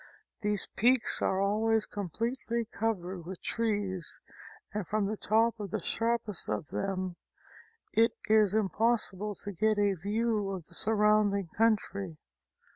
These 0.41 0.65
peaks 0.75 1.21
are 1.21 1.39
always 1.39 1.85
completely 1.85 2.65
covered 2.65 3.23
with 3.23 3.39
trees 3.39 4.19
and 4.73 4.87
from 4.87 5.05
the 5.05 5.15
top 5.15 5.59
of 5.59 5.69
the 5.69 5.77
sharpest 5.79 6.49
of 6.49 6.69
them 6.69 7.17
it 7.93 8.13
is 8.27 8.55
impossible 8.55 9.35
to 9.43 9.51
get 9.51 9.77
a 9.77 9.93
view 9.93 10.49
of 10.53 10.65
the 10.65 10.73
surrounding 10.73 11.49
country. 11.55 12.17